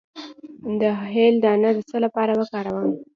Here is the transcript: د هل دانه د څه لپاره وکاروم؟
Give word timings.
د 0.79 0.81
هل 1.13 1.33
دانه 1.43 1.69
د 1.75 1.79
څه 1.89 1.97
لپاره 2.05 2.31
وکاروم؟ 2.39 2.89